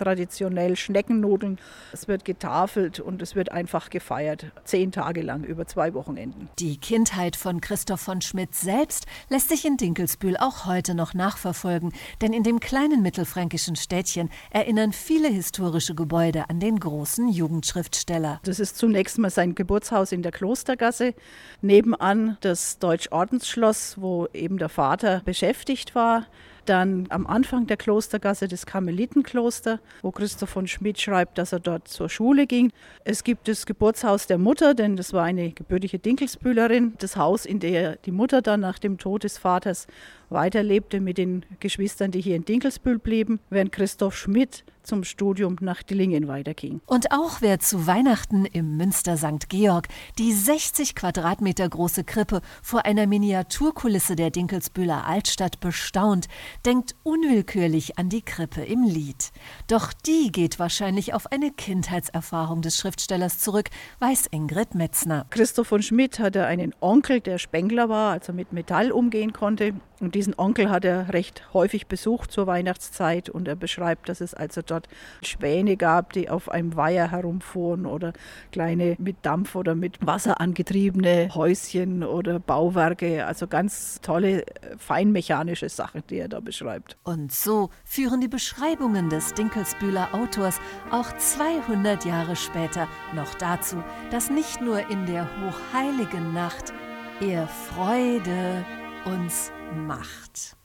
traditionell, 0.48 0.76
Schneckennudeln. 0.76 1.60
Es 1.92 2.08
wird 2.08 2.26
getafelt 2.26 3.00
und 3.00 3.22
es 3.22 3.36
wird 3.36 3.52
einfach 3.52 3.90
gefeiert. 3.90 4.48
Zehn 4.64 4.92
Tage 4.92 5.22
lang, 5.22 5.44
über 5.44 5.66
zwei 5.66 5.94
Wochenenden. 5.94 6.50
Die 6.60 6.78
Kindheit 6.78 7.36
von 7.36 7.62
Christoph 7.62 8.02
von 8.02 8.22
Schmidt 8.22 8.56
selbst 8.56 9.06
lässt 9.30 9.50
sich 9.50 9.66
in 9.66 9.78
Dinkelsbühl 9.78 10.38
auch 10.38 10.66
heute 10.66 10.96
noch 10.96 11.14
nachverfolgen, 11.14 11.92
denn 12.22 12.34
in 12.34 12.44
dem 12.44 12.60
kleinen 12.60 13.02
mittelfränkischen 13.02 13.76
Städtchen 13.76 14.30
erinnern 14.52 14.94
viele 14.94 15.28
historische 15.28 15.96
Gebäude 15.96 16.50
an 16.50 16.60
den 16.60 16.80
großen 16.80 17.30
Jugendschriftsteller. 17.30 18.40
Das 18.44 18.60
ist 18.60 18.78
zunächst 18.78 19.18
mal 19.18 19.30
sein 19.30 19.56
Geburtshaus 19.56 20.12
in 20.12 20.22
der 20.22 20.32
Klostergasse. 20.32 21.14
Nebenan 21.62 22.38
das 22.42 22.80
Deutsch-Ordensschloss, 22.80 24.00
wo 24.00 24.28
eben 24.34 24.58
der 24.58 24.70
Vater 24.70 25.22
beschäftigt 25.26 25.96
war. 25.96 26.26
Dann 26.68 27.08
am 27.10 27.26
Anfang 27.26 27.66
der 27.66 27.78
Klostergasse 27.78 28.50
das 28.50 28.66
Karmelitenkloster, 28.66 29.80
wo 30.02 30.12
Christoph 30.12 30.50
von 30.50 30.68
Schmidt 30.68 31.00
schreibt, 31.00 31.38
dass 31.38 31.54
er 31.54 31.62
dort 31.62 31.88
zur 31.88 32.10
Schule 32.10 32.46
ging. 32.46 32.74
Es 33.06 33.24
gibt 33.24 33.48
das 33.48 33.66
Geburtshaus 33.66 34.28
der 34.28 34.38
Mutter, 34.38 34.74
denn 34.74 34.98
das 34.98 35.14
war 35.14 35.24
eine 35.24 35.52
gebürtige 35.52 35.98
Dinkelsbühlerin. 35.98 36.96
Das 37.00 37.16
Haus, 37.16 37.46
in 37.46 37.62
der 37.62 37.96
die 37.96 38.12
Mutter 38.12 38.42
dann 38.42 38.60
nach 38.60 38.80
dem 38.80 38.98
Tod 38.98 39.24
des 39.24 39.38
Vaters 39.38 39.88
weiterlebte 40.30 41.00
mit 41.00 41.18
den 41.18 41.46
Geschwistern, 41.62 42.12
die 42.12 42.20
hier 42.20 42.36
in 42.36 42.44
Dinkelsbühl 42.44 43.00
blieben, 43.00 43.40
während 43.50 43.72
Christoph 43.72 44.18
Schmidt 44.18 44.66
zum 44.88 45.04
Studium 45.04 45.58
nach 45.60 45.84
Dillingen 45.84 46.28
weiterging. 46.28 46.82
Und 46.86 47.12
auch 47.12 47.42
wer 47.42 47.60
zu 47.60 47.86
Weihnachten 47.86 48.46
im 48.46 48.78
Münster 48.78 49.18
St. 49.18 49.50
Georg 49.50 49.88
die 50.18 50.32
60 50.32 50.96
Quadratmeter 50.96 51.68
große 51.68 52.04
Krippe 52.04 52.42
vor 52.64 52.86
einer 52.86 53.06
Miniaturkulisse 53.06 54.16
der 54.16 54.32
Dinkelsbühler 54.32 55.06
Altstadt 55.06 55.60
bestaunt, 55.60 56.28
denkt 56.66 56.96
unwillkürlich 57.04 58.00
an 58.00 58.10
die 58.10 58.22
Krippe 58.22 58.64
im 58.64 58.84
Lied. 58.84 59.32
Doch 59.68 59.94
die 59.94 60.32
geht 60.32 60.60
wahrscheinlich 60.60 61.14
auf 61.14 61.32
eine 61.32 61.52
Kindheitserfahrung 61.52 62.62
des 62.62 62.78
Schriftstellers 62.78 63.40
zurück, 63.40 63.70
weiß 64.00 64.28
Ingrid 64.32 64.74
Metzner. 64.74 65.26
Christoph 65.30 65.68
von 65.68 65.82
Schmidt 65.82 66.20
hatte 66.20 66.46
einen 66.46 66.74
Onkel, 66.80 67.20
der 67.20 67.38
Spengler 67.38 67.90
war, 67.90 68.12
also 68.14 68.32
mit 68.34 68.54
Metall 68.54 68.92
umgehen 68.92 69.34
konnte. 69.34 69.74
Und 70.00 70.14
diesen 70.14 70.38
Onkel 70.38 70.70
hat 70.70 70.86
er 70.86 71.12
recht 71.14 71.48
häufig 71.54 71.88
besucht 71.88 72.32
zur 72.32 72.46
Weihnachtszeit 72.46 73.30
und 73.30 73.48
er 73.48 73.56
beschreibt, 73.56 74.10
dass 74.10 74.22
es 74.22 74.36
also 74.36 74.62
dort 74.62 74.77
Schwäne 75.24 75.78
gab, 75.78 76.14
die 76.14 76.30
auf 76.30 76.50
einem 76.50 76.76
Weiher 76.76 77.12
herumfuhren 77.12 77.86
oder 77.86 78.14
kleine 78.52 78.96
mit 79.00 79.18
Dampf 79.24 79.56
oder 79.56 79.76
mit 79.76 80.06
Wasser 80.06 80.40
angetriebene 80.40 81.30
Häuschen 81.34 82.04
oder 82.04 82.40
Bauwerke, 82.40 83.26
also 83.26 83.48
ganz 83.48 84.00
tolle 84.02 84.44
feinmechanische 84.78 85.70
Sachen, 85.70 86.04
die 86.10 86.18
er 86.20 86.28
da 86.28 86.40
beschreibt. 86.40 86.98
Und 87.04 87.32
so 87.32 87.70
führen 87.84 88.22
die 88.22 88.28
Beschreibungen 88.28 89.10
des 89.10 89.34
Dinkelsbühler 89.34 90.10
Autors 90.14 90.60
auch 90.92 91.16
200 91.16 92.06
Jahre 92.06 92.36
später 92.36 92.88
noch 93.16 93.34
dazu, 93.36 93.84
dass 94.12 94.30
nicht 94.30 94.62
nur 94.62 94.90
in 94.90 95.06
der 95.06 95.28
hochheiligen 95.42 96.34
Nacht 96.34 96.74
er 97.22 97.48
Freude 97.48 98.66
uns 99.06 99.52
macht. 99.88 100.56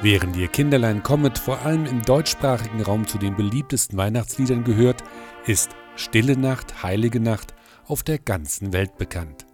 Während 0.00 0.36
ihr 0.36 0.46
Kinderlein 0.46 1.02
Comet 1.02 1.38
vor 1.38 1.62
allem 1.62 1.84
im 1.84 2.02
deutschsprachigen 2.02 2.82
Raum 2.82 3.08
zu 3.08 3.18
den 3.18 3.34
beliebtesten 3.34 3.98
Weihnachtsliedern 3.98 4.62
gehört, 4.62 5.02
ist 5.44 5.74
Stille 5.96 6.38
Nacht, 6.38 6.84
Heilige 6.84 7.18
Nacht 7.18 7.52
auf 7.88 8.04
der 8.04 8.20
ganzen 8.20 8.72
Welt 8.72 8.96
bekannt. 8.96 9.44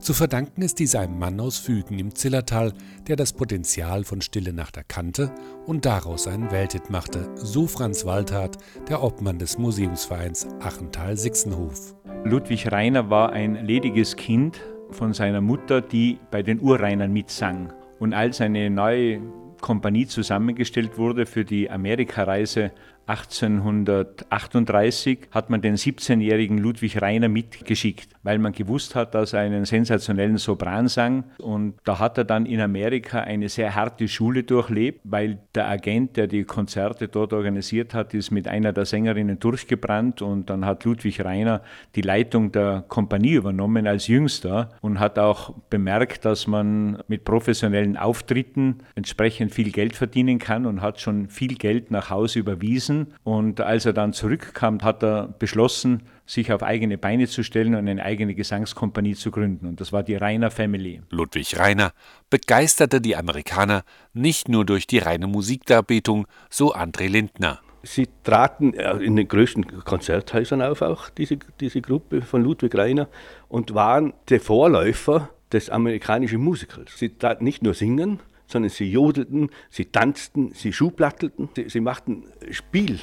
Zu 0.00 0.12
verdanken 0.12 0.62
ist 0.62 0.80
dies 0.80 0.96
einem 0.96 1.20
Mann 1.20 1.38
aus 1.38 1.58
Fügen 1.58 2.00
im 2.00 2.16
Zillertal, 2.16 2.72
der 3.06 3.14
das 3.14 3.32
Potenzial 3.32 4.02
von 4.02 4.20
Stille 4.20 4.52
Nacht 4.52 4.76
erkannte 4.76 5.30
und 5.66 5.84
daraus 5.84 6.26
einen 6.26 6.50
Welthit 6.50 6.90
machte, 6.90 7.30
so 7.36 7.68
Franz 7.68 8.04
Waldhardt, 8.04 8.58
der 8.88 9.04
Obmann 9.04 9.38
des 9.38 9.56
Museumsvereins 9.56 10.48
Achental-Sixenhof. 10.58 11.94
Ludwig 12.24 12.72
Reiner 12.72 13.08
war 13.08 13.30
ein 13.30 13.54
lediges 13.54 14.16
Kind 14.16 14.60
von 14.90 15.12
seiner 15.12 15.40
Mutter, 15.40 15.80
die 15.80 16.18
bei 16.32 16.42
den 16.42 16.60
Urreinern 16.60 17.12
mitsang. 17.12 17.72
Und 18.00 18.14
als 18.14 18.40
eine 18.40 18.68
neue 18.68 19.20
Kompanie 19.62 20.06
zusammengestellt 20.06 20.98
wurde 20.98 21.24
für 21.24 21.46
die 21.46 21.70
Amerikareise 21.70 22.72
1838 23.12 25.18
hat 25.30 25.50
man 25.50 25.60
den 25.60 25.76
17-jährigen 25.76 26.56
Ludwig 26.56 27.02
Reiner 27.02 27.28
mitgeschickt, 27.28 28.08
weil 28.22 28.38
man 28.38 28.52
gewusst 28.52 28.94
hat, 28.94 29.14
dass 29.14 29.34
er 29.34 29.40
einen 29.40 29.66
sensationellen 29.66 30.38
Sopran 30.38 30.88
sang. 30.88 31.24
Und 31.38 31.74
da 31.84 31.98
hat 31.98 32.16
er 32.16 32.24
dann 32.24 32.46
in 32.46 32.58
Amerika 32.60 33.20
eine 33.20 33.50
sehr 33.50 33.74
harte 33.74 34.08
Schule 34.08 34.44
durchlebt, 34.44 35.00
weil 35.04 35.40
der 35.54 35.68
Agent, 35.68 36.16
der 36.16 36.26
die 36.26 36.44
Konzerte 36.44 37.08
dort 37.08 37.34
organisiert 37.34 37.92
hat, 37.92 38.14
ist 38.14 38.30
mit 38.30 38.48
einer 38.48 38.72
der 38.72 38.86
Sängerinnen 38.86 39.38
durchgebrannt. 39.38 40.22
Und 40.22 40.48
dann 40.48 40.64
hat 40.64 40.84
Ludwig 40.84 41.22
Reiner 41.22 41.60
die 41.94 42.02
Leitung 42.02 42.50
der 42.52 42.84
Kompanie 42.88 43.34
übernommen 43.34 43.86
als 43.86 44.06
Jüngster 44.06 44.70
und 44.80 45.00
hat 45.00 45.18
auch 45.18 45.52
bemerkt, 45.68 46.24
dass 46.24 46.46
man 46.46 47.02
mit 47.08 47.24
professionellen 47.24 47.98
Auftritten 47.98 48.78
entsprechend 48.94 49.52
viel 49.52 49.70
Geld 49.70 49.96
verdienen 49.96 50.38
kann 50.38 50.64
und 50.64 50.80
hat 50.80 50.98
schon 51.00 51.28
viel 51.28 51.56
Geld 51.56 51.90
nach 51.90 52.08
Hause 52.08 52.38
überwiesen 52.38 53.01
Und 53.24 53.60
als 53.60 53.86
er 53.86 53.92
dann 53.92 54.12
zurückkam, 54.12 54.80
hat 54.82 55.02
er 55.02 55.28
beschlossen, 55.38 56.02
sich 56.26 56.52
auf 56.52 56.62
eigene 56.62 56.98
Beine 56.98 57.26
zu 57.26 57.42
stellen 57.42 57.74
und 57.74 57.88
eine 57.88 58.02
eigene 58.02 58.34
Gesangskompanie 58.34 59.14
zu 59.14 59.30
gründen. 59.30 59.66
Und 59.66 59.80
das 59.80 59.92
war 59.92 60.02
die 60.02 60.16
Rainer 60.16 60.50
Family. 60.50 61.02
Ludwig 61.10 61.58
Rainer 61.58 61.92
begeisterte 62.30 63.00
die 63.00 63.16
Amerikaner 63.16 63.84
nicht 64.12 64.48
nur 64.48 64.64
durch 64.64 64.86
die 64.86 64.98
reine 64.98 65.26
Musikdarbietung, 65.26 66.26
so 66.48 66.74
André 66.74 67.08
Lindner. 67.08 67.60
Sie 67.82 68.08
traten 68.22 68.74
äh, 68.74 68.96
in 68.98 69.16
den 69.16 69.26
größten 69.26 69.84
Konzerthäusern 69.84 70.62
auf, 70.62 70.82
auch 70.82 71.08
diese, 71.10 71.38
diese 71.60 71.80
Gruppe 71.80 72.22
von 72.22 72.42
Ludwig 72.44 72.74
Rainer, 72.76 73.08
und 73.48 73.74
waren 73.74 74.12
der 74.28 74.40
Vorläufer 74.40 75.30
des 75.52 75.68
amerikanischen 75.68 76.40
Musikers. 76.40 76.96
Sie 76.96 77.10
traten 77.10 77.44
nicht 77.44 77.62
nur 77.62 77.74
singen, 77.74 78.20
sondern 78.52 78.70
sie 78.70 78.90
jodelten, 78.90 79.50
sie 79.70 79.86
tanzten, 79.86 80.52
sie 80.54 80.72
schublattelten, 80.72 81.48
sie, 81.56 81.68
sie 81.68 81.80
machten 81.80 82.24
Spiel, 82.50 83.00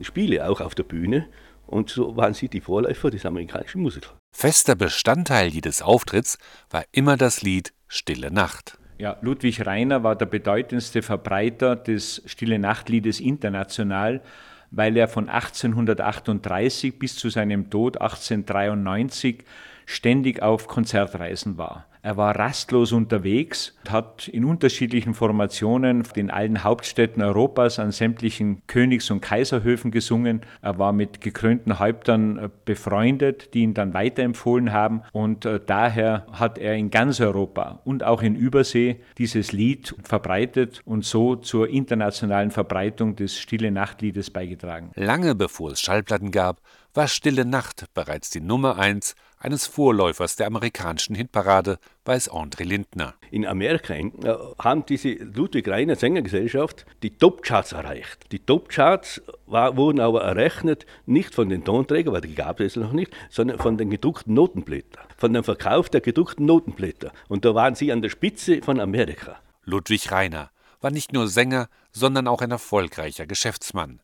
Spiele 0.00 0.48
auch 0.48 0.60
auf 0.60 0.74
der 0.74 0.84
Bühne. 0.84 1.28
Und 1.66 1.90
so 1.90 2.16
waren 2.16 2.34
sie 2.34 2.48
die 2.48 2.60
Vorläufer 2.60 3.10
des 3.10 3.24
amerikanischen 3.24 3.82
Musikers. 3.82 4.14
Fester 4.34 4.74
Bestandteil 4.74 5.48
jedes 5.48 5.80
Auftritts 5.82 6.38
war 6.70 6.84
immer 6.92 7.16
das 7.16 7.42
Lied 7.42 7.72
Stille 7.88 8.30
Nacht. 8.30 8.78
Ja, 8.98 9.16
Ludwig 9.22 9.66
Reiner 9.66 10.02
war 10.02 10.14
der 10.14 10.26
bedeutendste 10.26 11.02
Verbreiter 11.02 11.74
des 11.74 12.22
Stille 12.26 12.58
Nachtliedes 12.58 13.18
international, 13.18 14.22
weil 14.70 14.96
er 14.96 15.08
von 15.08 15.28
1838 15.28 16.98
bis 16.98 17.16
zu 17.16 17.28
seinem 17.28 17.70
Tod 17.70 18.00
1893 18.00 19.44
ständig 19.86 20.42
auf 20.42 20.66
Konzertreisen 20.68 21.58
war. 21.58 21.86
Er 22.04 22.18
war 22.18 22.38
rastlos 22.38 22.92
unterwegs, 22.92 23.74
hat 23.88 24.28
in 24.28 24.44
unterschiedlichen 24.44 25.14
Formationen 25.14 26.02
in 26.14 26.30
allen 26.30 26.62
Hauptstädten 26.62 27.22
Europas 27.22 27.78
an 27.78 27.92
sämtlichen 27.92 28.60
Königs- 28.66 29.10
und 29.10 29.22
Kaiserhöfen 29.22 29.90
gesungen. 29.90 30.42
Er 30.60 30.78
war 30.78 30.92
mit 30.92 31.22
gekrönten 31.22 31.78
Häuptern 31.78 32.36
äh, 32.36 32.50
befreundet, 32.66 33.54
die 33.54 33.60
ihn 33.60 33.72
dann 33.72 33.94
weiterempfohlen 33.94 34.70
haben. 34.70 35.00
Und 35.12 35.46
äh, 35.46 35.58
daher 35.64 36.26
hat 36.30 36.58
er 36.58 36.74
in 36.74 36.90
ganz 36.90 37.20
Europa 37.20 37.80
und 37.86 38.04
auch 38.04 38.20
in 38.20 38.36
Übersee 38.36 39.00
dieses 39.16 39.52
Lied 39.52 39.94
verbreitet 40.02 40.82
und 40.84 41.06
so 41.06 41.36
zur 41.36 41.70
internationalen 41.70 42.50
Verbreitung 42.50 43.16
des 43.16 43.38
Stille 43.38 43.70
Nachtliedes 43.70 44.28
beigetragen. 44.28 44.90
Lange 44.94 45.34
bevor 45.34 45.70
es 45.70 45.80
Schallplatten 45.80 46.32
gab, 46.32 46.60
war 46.94 47.08
Stille 47.08 47.44
Nacht 47.44 47.86
bereits 47.92 48.30
die 48.30 48.40
Nummer 48.40 48.78
eins 48.78 49.16
eines 49.38 49.66
Vorläufers 49.66 50.36
der 50.36 50.46
amerikanischen 50.46 51.14
Hitparade, 51.14 51.78
weiß 52.04 52.30
André 52.30 52.64
Lindner. 52.64 53.14
In 53.30 53.44
Amerika 53.44 53.92
äh, 53.94 54.10
haben 54.58 54.86
diese 54.86 55.10
Ludwig 55.10 55.68
Reiner 55.68 55.96
Sängergesellschaft 55.96 56.86
die 57.02 57.18
Topcharts 57.18 57.72
erreicht. 57.72 58.32
Die 58.32 58.38
Topcharts 58.38 59.20
wurden 59.46 60.00
aber 60.00 60.22
errechnet 60.22 60.86
nicht 61.04 61.34
von 61.34 61.48
den 61.48 61.64
Tonträgern, 61.64 62.14
weil 62.14 62.20
die 62.22 62.34
gab 62.34 62.60
es 62.60 62.76
noch 62.76 62.92
nicht, 62.92 63.12
sondern 63.28 63.58
von 63.58 63.76
den 63.76 63.90
gedruckten 63.90 64.32
Notenblättern, 64.32 65.04
von 65.18 65.32
dem 65.34 65.44
Verkauf 65.44 65.90
der 65.90 66.00
gedruckten 66.00 66.46
Notenblätter. 66.46 67.12
Und 67.28 67.44
da 67.44 67.54
waren 67.54 67.74
sie 67.74 67.92
an 67.92 68.00
der 68.00 68.10
Spitze 68.10 68.62
von 68.62 68.80
Amerika. 68.80 69.40
Ludwig 69.64 70.10
Reiner 70.10 70.50
war 70.80 70.90
nicht 70.90 71.12
nur 71.12 71.28
Sänger, 71.28 71.68
sondern 71.92 72.28
auch 72.28 72.40
ein 72.40 72.50
erfolgreicher 72.50 73.26
Geschäftsmann. 73.26 74.00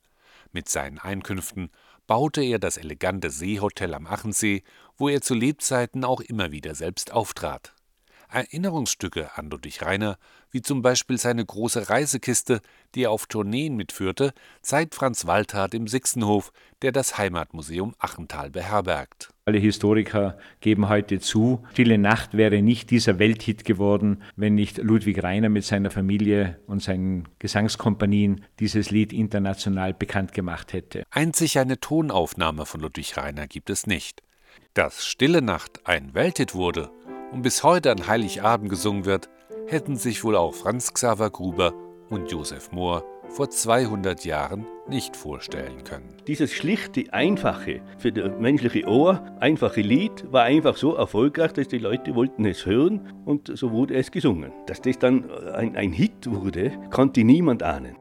Mit 0.53 0.69
seinen 0.69 0.99
Einkünften 0.99 1.71
baute 2.11 2.43
er 2.43 2.59
das 2.59 2.77
elegante 2.77 3.31
Seehotel 3.31 3.95
am 3.95 4.09
Achensee, 4.09 4.65
wo 4.97 5.09
er 5.09 5.21
zu 5.21 5.33
Lebzeiten 5.33 6.05
auch 6.05 6.21
immer 6.21 6.51
wieder 6.51 6.75
selbst 6.75 7.13
auftrat. 7.13 7.73
Erinnerungsstücke 8.29 9.31
an 9.37 9.49
Ludwig 9.49 9.81
Reiner, 9.81 10.19
wie 10.51 10.61
zum 10.61 10.83
Beispiel 10.83 11.19
seine 11.19 11.47
große 11.47 11.89
Reisekiste, 11.89 12.63
die 12.97 13.05
er 13.05 13.13
auf 13.13 13.27
Tourneen 13.27 13.77
mitführte, 13.77 14.33
zeigt 14.61 14.97
Franz 14.97 15.29
Waldhardt 15.29 15.73
im 15.73 15.87
Sixenhof, 15.87 16.51
der 16.83 16.91
das 16.91 17.17
Heimatmuseum 17.17 17.95
Achental 18.01 18.51
beherbergt. 18.51 19.29
Alle 19.51 19.59
Historiker 19.59 20.39
geben 20.61 20.89
heute 20.89 21.19
zu, 21.19 21.65
Stille 21.73 21.99
Nacht 21.99 22.37
wäre 22.37 22.63
nicht 22.63 22.93
dieser 22.93 23.19
Welthit 23.19 23.65
geworden, 23.65 24.23
wenn 24.37 24.55
nicht 24.55 24.79
Ludwig 24.79 25.25
Reiner 25.25 25.49
mit 25.49 25.65
seiner 25.65 25.91
Familie 25.91 26.61
und 26.69 26.81
seinen 26.81 27.27
Gesangskompanien 27.41 28.45
dieses 28.61 28.93
Lied 28.93 29.13
international 29.13 29.93
bekannt 29.93 30.35
gemacht 30.35 30.73
hätte. 30.73 31.03
Einzig 31.11 31.59
eine 31.59 31.81
Tonaufnahme 31.81 32.65
von 32.65 32.81
Ludwig 32.81 33.17
Reiner 33.17 33.49
gibt 33.49 33.71
es 33.71 33.89
nicht. 33.89 34.23
Dass 34.75 35.05
Stille 35.05 35.43
Nacht 35.43 35.81
ein 35.85 36.15
Welthit 36.15 36.55
wurde 36.55 36.93
und 37.33 37.43
bis 37.43 37.65
heute 37.65 37.91
an 37.91 38.07
Heiligabend 38.07 38.71
gesungen 38.71 39.05
wird, 39.05 39.31
hätten 39.67 39.97
sich 39.97 40.23
wohl 40.23 40.37
auch 40.37 40.55
Franz 40.55 40.95
Xaver 40.95 41.31
Gruber 41.31 41.75
und 42.09 42.31
Josef 42.31 42.71
Mohr 42.71 43.05
vor 43.31 43.49
200 43.49 44.25
Jahren 44.25 44.67
nicht 44.89 45.17
vorstellen 45.17 45.85
können. 45.85 46.15
Dieses 46.27 46.53
schlichte, 46.53 47.13
einfache, 47.13 47.81
für 47.99 48.13
das 48.13 48.31
menschliche 48.39 48.87
Ohr 48.87 49.25
einfache 49.41 49.81
Lied 49.81 50.31
war 50.31 50.45
einfach 50.45 50.77
so 50.77 50.95
erfolgreich, 50.95 51.53
dass 51.53 51.69
die 51.69 51.79
Leute 51.79 52.15
wollten 52.15 52.45
es 52.45 52.67
hören 52.67 53.13
und 53.25 53.51
so 53.57 53.71
wurde 53.71 53.95
es 53.95 54.11
gesungen. 54.11 54.53
Dass 54.67 54.83
das 54.83 54.99
dann 54.99 55.31
ein, 55.55 55.77
ein 55.77 55.93
Hit 55.93 56.31
wurde, 56.31 56.73
konnte 56.91 57.25
niemand 57.25 57.63
ahnen. 57.63 57.97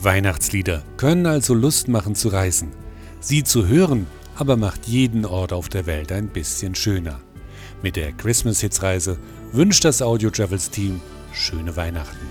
Weihnachtslieder 0.00 0.84
können 0.96 1.26
also 1.26 1.52
Lust 1.52 1.88
machen 1.88 2.14
zu 2.14 2.28
reisen. 2.28 2.70
Sie 3.18 3.42
zu 3.42 3.66
hören 3.66 4.06
aber 4.36 4.56
macht 4.56 4.86
jeden 4.86 5.24
Ort 5.24 5.52
auf 5.52 5.68
der 5.68 5.86
Welt 5.86 6.12
ein 6.12 6.28
bisschen 6.28 6.74
schöner. 6.74 7.20
Mit 7.82 7.96
der 7.96 8.12
Christmas 8.12 8.60
Hits 8.60 8.82
Reise 8.82 9.18
wünscht 9.52 9.84
das 9.84 10.02
Audio 10.02 10.30
Travels 10.30 10.70
Team 10.70 11.00
schöne 11.32 11.76
Weihnachten. 11.76 12.26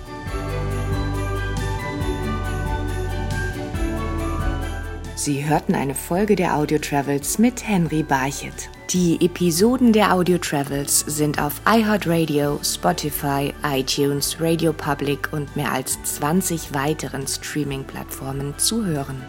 Sie 5.15 5.45
hörten 5.45 5.73
eine 5.73 5.95
Folge 5.95 6.35
der 6.35 6.55
Audio 6.55 6.77
Travels 6.77 7.39
mit 7.39 7.67
Henry 7.67 8.03
Barchet. 8.03 8.69
Die 8.91 9.19
Episoden 9.25 9.91
der 9.91 10.13
Audio 10.13 10.37
Travels 10.37 10.99
sind 11.07 11.41
auf 11.41 11.59
iHeartRadio, 11.67 12.59
Spotify, 12.63 13.51
iTunes, 13.63 14.37
Radio 14.39 14.71
Public 14.73 15.33
und 15.33 15.55
mehr 15.55 15.71
als 15.71 15.97
20 16.03 16.73
weiteren 16.73 17.25
Streaming-Plattformen 17.25 18.53
zu 18.57 18.85
hören. 18.85 19.23